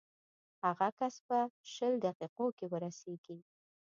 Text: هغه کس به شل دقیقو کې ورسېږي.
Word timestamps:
هغه 0.63 0.87
کس 0.99 1.15
به 1.27 1.39
شل 1.73 1.93
دقیقو 2.05 2.47
کې 2.57 2.65
ورسېږي. 2.71 3.37